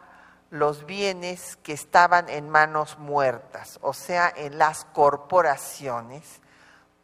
[0.51, 6.41] los bienes que estaban en manos muertas, o sea, en las corporaciones,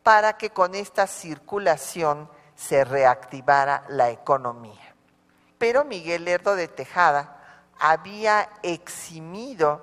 [0.03, 4.95] para que con esta circulación se reactivara la economía.
[5.59, 9.83] Pero Miguel Lerdo de Tejada había eximido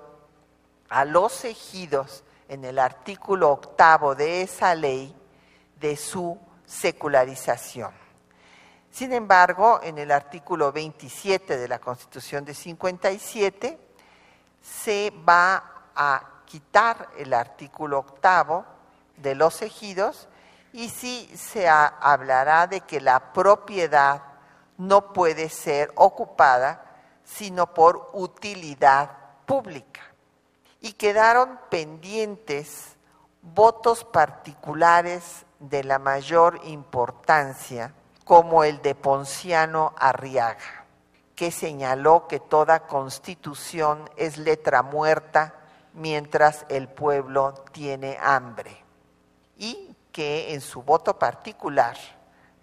[0.89, 5.15] a los ejidos en el artículo octavo de esa ley
[5.79, 7.91] de su secularización.
[8.91, 13.79] Sin embargo, en el artículo 27 de la Constitución de 57
[14.61, 18.65] se va a quitar el artículo octavo
[19.21, 20.27] de los ejidos
[20.73, 24.21] y sí se hablará de que la propiedad
[24.77, 26.85] no puede ser ocupada
[27.23, 29.11] sino por utilidad
[29.45, 30.01] pública.
[30.81, 32.95] Y quedaron pendientes
[33.41, 37.93] votos particulares de la mayor importancia
[38.25, 40.85] como el de Ponciano Arriaga,
[41.35, 45.55] que señaló que toda constitución es letra muerta
[45.93, 48.83] mientras el pueblo tiene hambre,
[49.59, 51.95] y que en su voto particular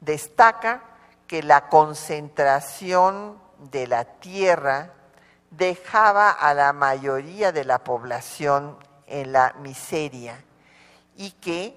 [0.01, 0.83] destaca
[1.29, 3.39] que la concentración
[3.71, 4.93] de la tierra
[5.51, 8.77] dejaba a la mayoría de la población
[9.07, 10.43] en la miseria
[11.17, 11.77] y que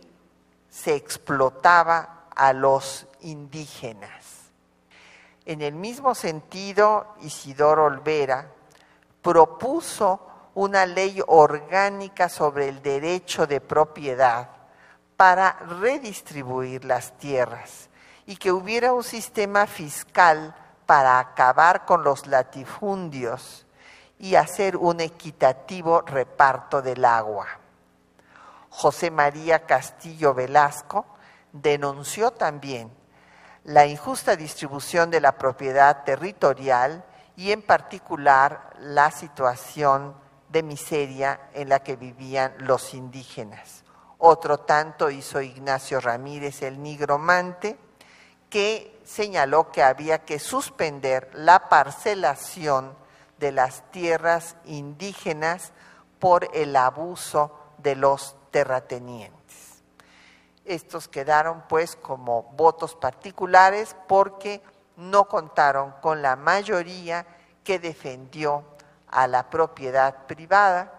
[0.70, 4.09] se explotaba a los indígenas.
[5.45, 8.51] En el mismo sentido, Isidoro Olvera
[9.22, 14.59] propuso una ley orgánica sobre el derecho de propiedad
[15.20, 15.51] para
[15.82, 17.89] redistribuir las tierras
[18.26, 20.55] y que hubiera un sistema fiscal
[20.86, 23.65] para acabar con los latifundios
[24.17, 27.47] y hacer un equitativo reparto del agua.
[28.70, 31.05] José María Castillo Velasco
[31.51, 32.89] denunció también
[33.65, 37.03] la injusta distribución de la propiedad territorial
[37.36, 40.15] y en particular la situación
[40.47, 43.84] de miseria en la que vivían los indígenas.
[44.20, 47.78] Otro tanto hizo Ignacio Ramírez el nigromante,
[48.49, 52.95] que señaló que había que suspender la parcelación
[53.38, 55.72] de las tierras indígenas
[56.20, 59.82] por el abuso de los terratenientes.
[60.65, 64.61] Estos quedaron pues como votos particulares porque
[64.97, 67.26] no contaron con la mayoría
[67.63, 68.65] que defendió
[69.07, 70.91] a la propiedad privada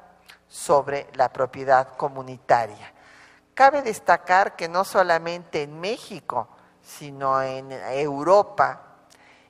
[0.48, 2.94] sobre la propiedad comunitaria.
[3.60, 6.48] Cabe destacar que no solamente en México,
[6.82, 8.80] sino en Europa,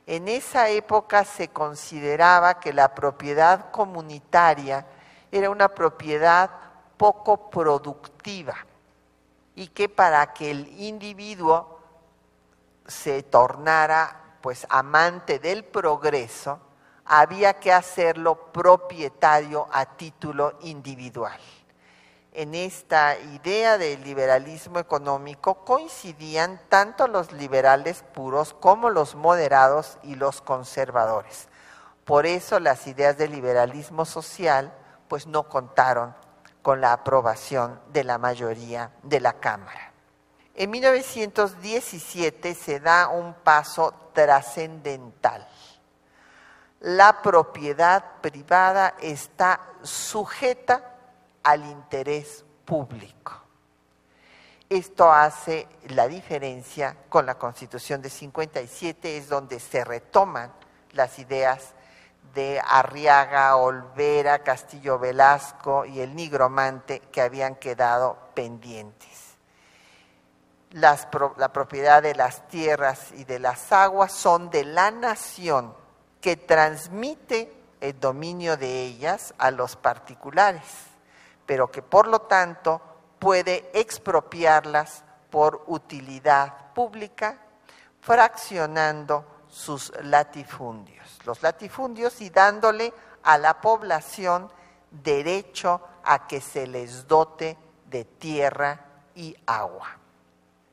[0.04, 4.84] en esa época se consideraba que la propiedad comunitaria
[5.30, 6.50] era una propiedad
[6.96, 8.56] poco productiva
[9.54, 11.78] y que para que el individuo
[12.88, 16.58] se tornara pues amante del progreso,
[17.04, 21.38] había que hacerlo propietario a título individual.
[22.32, 30.14] En esta idea del liberalismo económico coincidían tanto los liberales puros como los moderados y
[30.14, 31.48] los conservadores.
[32.04, 34.72] Por eso las ideas del liberalismo social
[35.08, 36.14] pues no contaron
[36.62, 39.92] con la aprobación de la mayoría de la Cámara.
[40.54, 45.48] En 1917 se da un paso trascendental
[46.80, 50.89] la propiedad privada está sujeta
[51.42, 53.40] al interés público.
[54.68, 60.52] Esto hace la diferencia con la Constitución de 57, es donde se retoman
[60.92, 61.74] las ideas
[62.34, 69.08] de Arriaga, Olvera, Castillo Velasco y el nigromante que habían quedado pendientes.
[70.70, 75.74] la propiedad de las tierras y de las aguas son de la nación
[76.20, 80.62] que transmite el dominio de ellas a los particulares,
[81.50, 82.80] pero que por lo tanto
[83.18, 87.38] puede expropiarlas por utilidad pública,
[88.00, 92.94] fraccionando sus latifundios, los latifundios y dándole
[93.24, 94.48] a la población
[94.92, 98.78] derecho a que se les dote de tierra
[99.16, 99.88] y agua.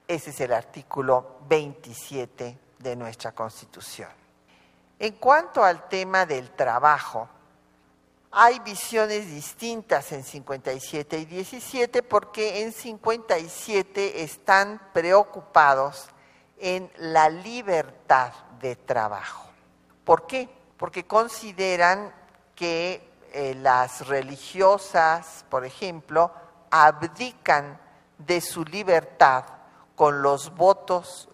[0.07, 4.11] Ese es el artículo 27 de nuestra Constitución.
[4.99, 7.29] En cuanto al tema del trabajo,
[8.31, 16.09] hay visiones distintas en 57 y 17 porque en 57 están preocupados
[16.57, 19.49] en la libertad de trabajo.
[20.03, 20.49] ¿Por qué?
[20.77, 22.13] Porque consideran
[22.55, 26.31] que eh, las religiosas, por ejemplo,
[26.69, 27.79] abdican
[28.17, 29.45] de su libertad
[29.95, 31.29] con los votos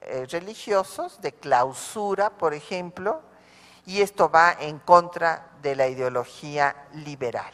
[0.00, 3.22] eh, religiosos, de clausura, por ejemplo,
[3.86, 7.52] y esto va en contra de la ideología liberal.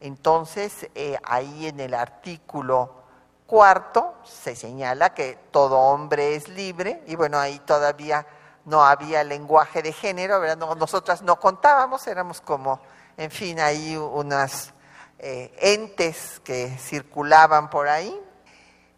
[0.00, 3.00] Entonces, eh, ahí en el artículo
[3.46, 8.26] cuarto se señala que todo hombre es libre, y bueno, ahí todavía
[8.64, 10.40] no había lenguaje de género,
[10.76, 12.80] nosotras no contábamos, éramos como,
[13.16, 14.72] en fin, ahí unas
[15.18, 18.18] eh, entes que circulaban por ahí,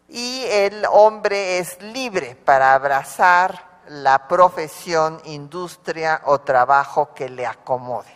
[0.07, 8.13] y el hombre es libre para abrazar la profesión, industria o trabajo que le acomode.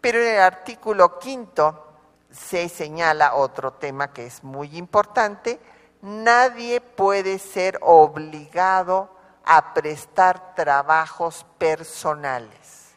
[0.00, 1.86] Pero en el artículo quinto
[2.30, 5.60] se señala otro tema que es muy importante,
[6.02, 9.10] nadie puede ser obligado
[9.44, 12.92] a prestar trabajos personales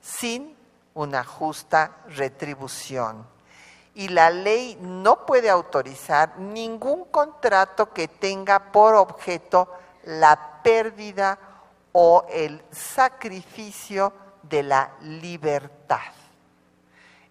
[0.00, 0.56] sin
[0.94, 3.32] una justa retribución
[3.94, 9.68] y la ley no puede autorizar ningún contrato que tenga por objeto
[10.04, 11.38] la pérdida
[11.92, 16.12] o el sacrificio de la libertad.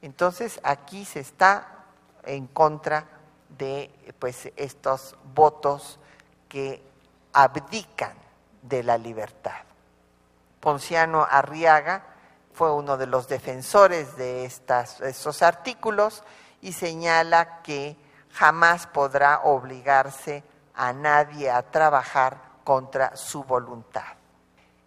[0.02, 1.86] Entonces aquí se está
[2.24, 3.06] en contra
[3.50, 6.00] de pues, estos votos
[6.48, 6.84] que
[7.34, 8.14] abdican
[8.62, 9.62] de la libertad.
[10.60, 12.04] Ponciano Arriaga
[12.54, 16.24] fue uno de los defensores de estos artículos
[16.62, 17.98] y señala que
[18.32, 20.44] jamás podrá obligarse
[20.76, 24.16] a nadie a trabajar contra su voluntad.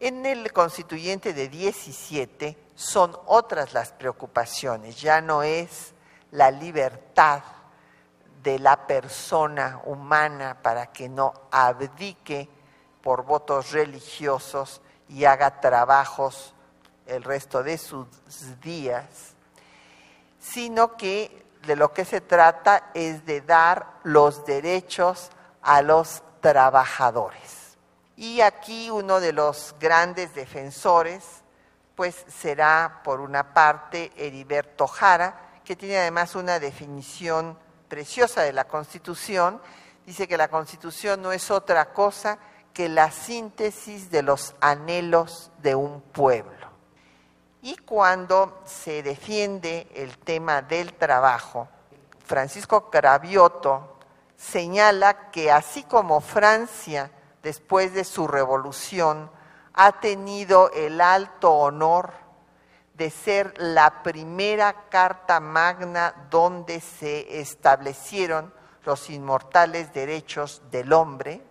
[0.00, 5.94] En el constituyente de 17 son otras las preocupaciones, ya no es
[6.32, 7.42] la libertad
[8.42, 12.48] de la persona humana para que no abdique
[13.02, 16.54] por votos religiosos y haga trabajos
[17.06, 18.06] el resto de sus
[18.60, 19.34] días,
[20.38, 25.30] sino que de lo que se trata es de dar los derechos
[25.62, 27.63] a los trabajadores.
[28.16, 31.24] Y aquí uno de los grandes defensores,
[31.94, 37.58] pues será por una parte Heriberto Jara, que tiene además una definición
[37.88, 39.60] preciosa de la Constitución,
[40.06, 42.38] dice que la Constitución no es otra cosa
[42.72, 46.68] que la síntesis de los anhelos de un pueblo.
[47.62, 51.68] Y cuando se defiende el tema del trabajo,
[52.26, 53.96] Francisco Cravioto
[54.36, 57.10] señala que así como Francia,
[57.44, 59.30] después de su revolución,
[59.74, 62.12] ha tenido el alto honor
[62.94, 68.52] de ser la primera carta magna donde se establecieron
[68.84, 71.42] los inmortales derechos del hombre,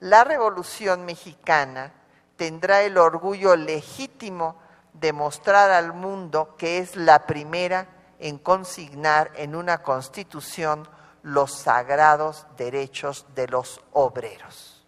[0.00, 1.92] la Revolución Mexicana
[2.36, 4.56] tendrá el orgullo legítimo
[4.94, 7.86] de mostrar al mundo que es la primera
[8.18, 10.88] en consignar en una constitución
[11.22, 14.79] los sagrados derechos de los obreros.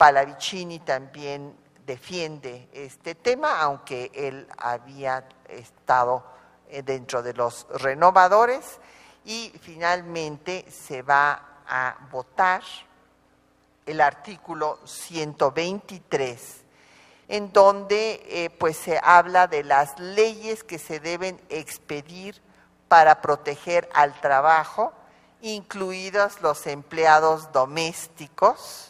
[0.00, 6.24] Palavicini también defiende este tema, aunque él había estado
[6.70, 8.78] eh, dentro de los renovadores,
[9.26, 12.62] y finalmente se va a votar
[13.84, 16.64] el artículo 123,
[17.28, 22.40] en donde eh, pues se habla de las leyes que se deben expedir
[22.88, 24.94] para proteger al trabajo,
[25.42, 28.89] incluidos los empleados domésticos,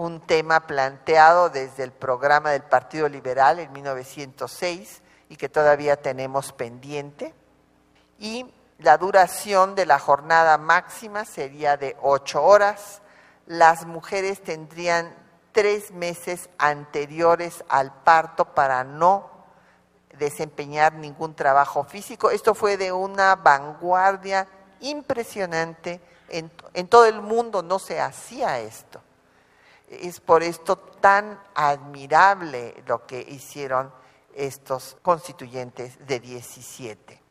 [0.00, 6.54] un tema planteado desde el programa del Partido Liberal en 1906 y que todavía tenemos
[6.54, 7.34] pendiente.
[8.18, 13.02] Y la duración de la jornada máxima sería de ocho horas,
[13.44, 15.14] las mujeres tendrían
[15.52, 19.28] tres meses anteriores al parto para no
[20.18, 22.30] desempeñar ningún trabajo físico.
[22.30, 24.48] Esto fue de una vanguardia
[24.80, 26.00] impresionante.
[26.30, 29.02] En, en, todo el mundo no se hacía esto.
[29.90, 33.92] Es por esto tan admirable lo que hicieron
[34.34, 37.22] estos constituyentes de 17.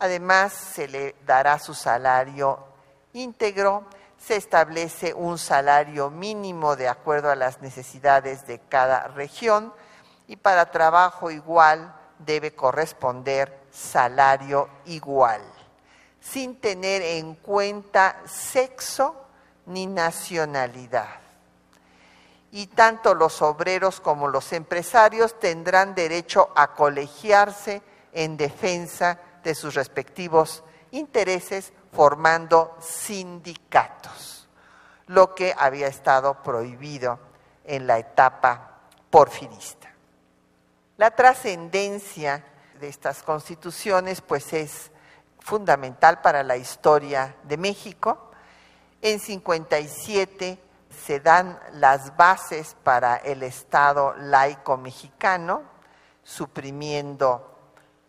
[0.00, 2.64] Además, se le dará su salario
[3.12, 3.86] íntegro
[4.18, 9.72] se establece un salario mínimo de acuerdo a las necesidades de cada región
[10.26, 15.42] y para trabajo igual debe corresponder salario igual,
[16.20, 19.14] sin tener en cuenta sexo
[19.66, 21.25] ni nacionalidad.
[22.56, 27.82] Y tanto los obreros como los empresarios tendrán derecho a colegiarse
[28.14, 34.48] en defensa de sus respectivos intereses formando sindicatos,
[35.08, 37.18] lo que había estado prohibido
[37.62, 38.78] en la etapa
[39.10, 39.92] porfirista.
[40.96, 42.42] La trascendencia
[42.80, 44.90] de estas constituciones pues es
[45.40, 48.30] fundamental para la historia de México.
[49.02, 50.65] En 57
[51.04, 55.62] se dan las bases para el Estado laico mexicano,
[56.22, 57.56] suprimiendo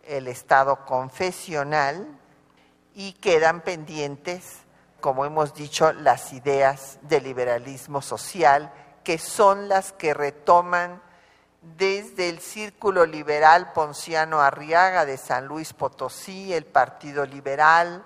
[0.02, 2.06] el Estado confesional
[2.94, 4.62] y quedan pendientes,
[5.00, 8.72] como hemos dicho, las ideas del liberalismo social,
[9.04, 11.00] que son las que retoman
[11.60, 18.04] desde el Círculo Liberal Ponciano Arriaga de San Luis Potosí, el Partido Liberal,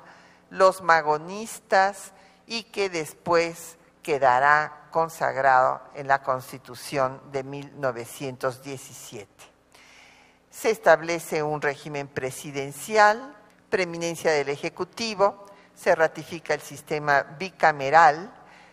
[0.50, 2.12] los magonistas
[2.46, 9.26] y que después quedará consagrado en la Constitución de 1917.
[10.50, 13.36] Se establece un régimen presidencial
[13.72, 18.30] preeminencia del Ejecutivo, se ratifica el sistema bicameral,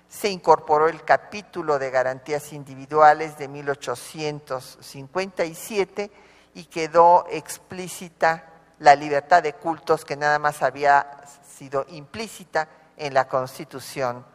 [0.09, 6.11] se incorporó el capítulo de garantías individuales de 1857
[6.53, 8.49] y quedó explícita
[8.79, 12.67] la libertad de cultos que nada más había sido implícita
[12.97, 14.25] en la Constitución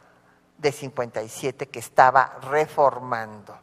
[0.64, 3.54] de 57 que estaba reformando.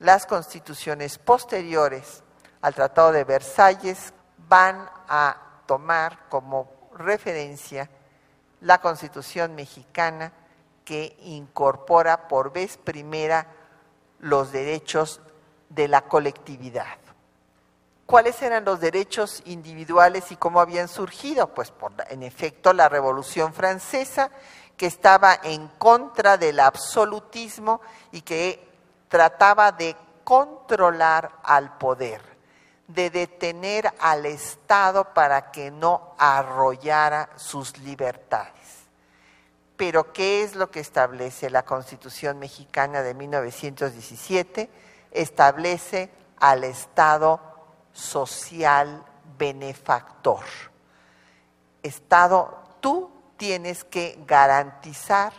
[0.00, 2.24] Las constituciones posteriores
[2.60, 4.12] al Tratado de Versalles
[4.48, 7.88] van a tomar como referencia
[8.62, 10.32] la Constitución mexicana
[10.84, 13.46] que incorpora por vez primera
[14.18, 15.20] los derechos
[15.68, 16.98] de la colectividad.
[18.06, 21.54] ¿Cuáles eran los derechos individuales y cómo habían surgido?
[21.54, 24.30] Pues por, en efecto la Revolución Francesa,
[24.76, 27.80] que estaba en contra del absolutismo
[28.12, 28.66] y que
[29.08, 32.34] trataba de controlar al poder
[32.88, 38.52] de detener al Estado para que no arrollara sus libertades.
[39.76, 44.70] Pero ¿qué es lo que establece la Constitución mexicana de 1917?
[45.10, 47.40] Establece al Estado
[47.92, 49.04] social
[49.38, 50.44] benefactor.
[51.82, 55.32] Estado, tú tienes que garantizar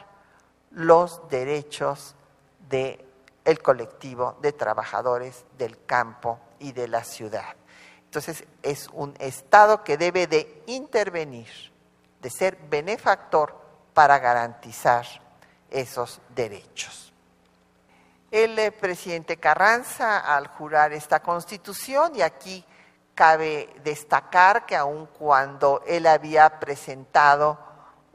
[0.71, 2.15] los derechos
[2.69, 3.05] del
[3.45, 7.55] el colectivo de trabajadores del campo y de la ciudad.
[8.05, 11.49] Entonces es un Estado que debe de intervenir,
[12.21, 13.55] de ser benefactor
[13.93, 15.05] para garantizar
[15.69, 17.13] esos derechos.
[18.31, 22.65] El eh, presidente Carranza, al jurar esta constitución, y aquí
[23.13, 27.59] cabe destacar que aun cuando él había presentado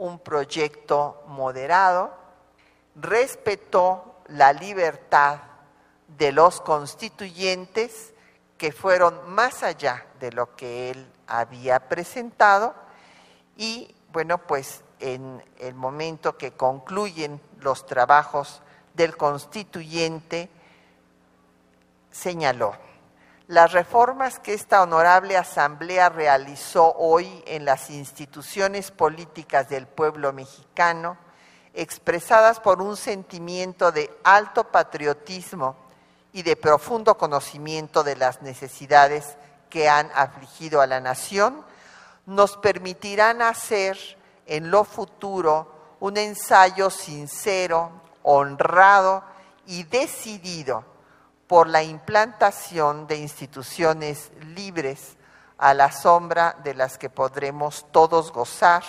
[0.01, 2.11] un proyecto moderado,
[2.97, 5.41] respetó la libertad
[6.09, 8.15] de los constituyentes
[8.57, 12.75] que fueron más allá de lo que él había presentado
[13.57, 18.63] y bueno, pues en el momento que concluyen los trabajos
[18.95, 20.49] del constituyente,
[22.11, 22.73] señaló,
[23.51, 31.17] las reformas que esta honorable asamblea realizó hoy en las instituciones políticas del pueblo mexicano,
[31.75, 35.75] expresadas por un sentimiento de alto patriotismo
[36.33, 39.37] y de profundo conocimiento de las necesidades
[39.69, 41.65] que han afligido a la nación,
[42.27, 43.99] nos permitirán hacer
[44.47, 47.91] en lo futuro un ensayo sincero,
[48.23, 49.25] honrado
[49.67, 50.90] y decidido
[51.51, 55.17] por la implantación de instituciones libres
[55.59, 58.85] a la sombra de las que podremos todos gozar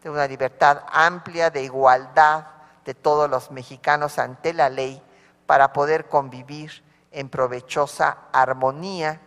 [0.00, 2.46] de una libertad amplia, de igualdad
[2.84, 5.02] de todos los mexicanos ante la ley,
[5.44, 9.20] para poder convivir en provechosa armonía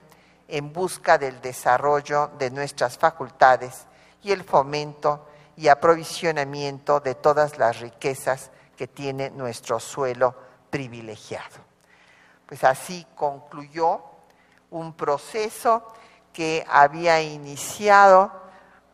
[0.47, 3.85] en busca del desarrollo de nuestras facultades
[4.23, 5.27] y el fomento
[5.57, 10.33] y aprovisionamiento de todas las riquezas que tiene nuestro suelo
[10.69, 11.66] privilegiado.
[12.47, 14.01] Pues así concluyó
[14.71, 15.83] un proceso
[16.33, 18.31] que había iniciado,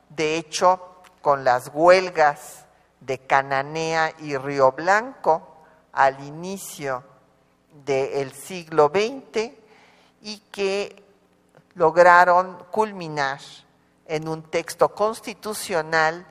[0.10, 2.66] de hecho, con las huelgas
[3.00, 7.04] de Cananea y Río Blanco al inicio
[7.86, 9.52] del siglo XX
[10.22, 11.04] y que
[11.76, 13.40] lograron culminar
[14.06, 16.26] en un texto constitucional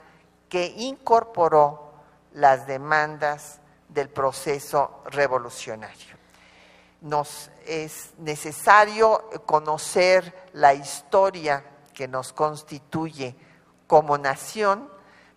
[0.49, 1.93] que incorporó
[2.35, 6.22] las demandas del proceso revolucionario.
[7.03, 13.35] Nos es necesario conocer la historia que nos constituye
[13.87, 14.89] como nación,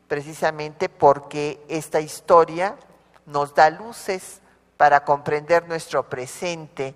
[0.07, 2.77] precisamente porque esta historia
[3.25, 4.41] nos da luces
[4.77, 6.95] para comprender nuestro presente,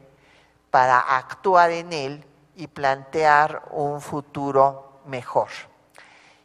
[0.70, 5.50] para actuar en él y plantear un futuro mejor.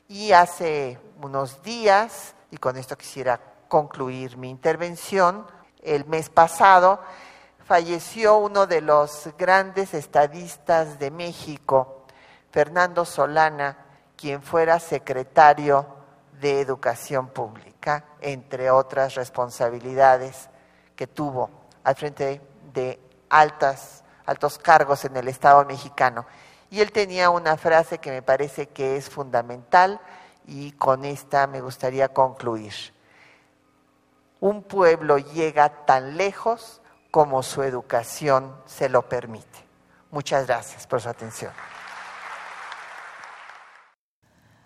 [0.09, 5.47] Y hace unos días, y con esto quisiera concluir mi intervención,
[5.83, 7.01] el mes pasado
[7.65, 12.05] falleció uno de los grandes estadistas de México,
[12.51, 13.79] Fernando Solana,
[14.17, 15.87] quien fuera secretario
[16.41, 20.51] de Educación Pública, entre otras responsabilidades
[20.95, 21.51] que tuvo
[21.83, 22.41] al frente
[22.73, 23.01] de
[23.31, 26.27] altas, altos cargos en el Estado mexicano.
[26.71, 30.01] Y él tenía una frase que me parece que es fundamental
[30.47, 32.75] y con esta me gustaría concluir.
[34.41, 36.83] Un pueblo llega tan lejos
[37.15, 39.47] como su educación se lo permite.
[40.11, 41.53] Muchas gracias por su atención.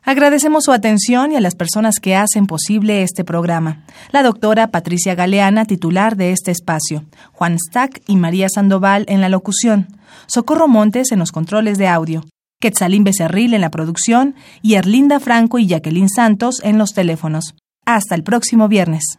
[0.03, 3.85] Agradecemos su atención y a las personas que hacen posible este programa.
[4.13, 9.29] La doctora Patricia Galeana, titular de este espacio, Juan Stack y María Sandoval en la
[9.29, 9.87] locución,
[10.27, 12.25] Socorro Montes en los controles de audio,
[12.63, 17.55] Quetzalín Becerril en la producción y Erlinda Franco y Jacqueline Santos en los teléfonos.
[17.85, 19.19] Hasta el próximo viernes.